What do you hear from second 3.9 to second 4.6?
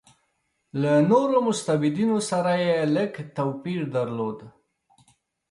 درلود.